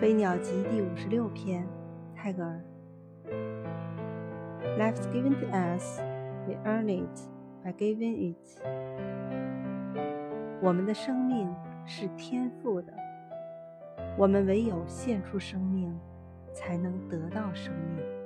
[0.00, 1.62] 飞鸟集第五十六篇
[2.16, 2.64] 泰戈尔。
[4.78, 6.00] Life's given to us
[6.48, 7.20] we earn it
[7.62, 8.62] by giving it.
[10.62, 12.90] 我们的生命是天赋的
[14.16, 15.94] 我们唯有献出生命
[16.54, 18.19] 才能得到生命。